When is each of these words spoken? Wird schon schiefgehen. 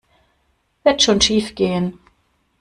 Wird 0.81 1.03
schon 1.03 1.21
schiefgehen. 1.21 1.99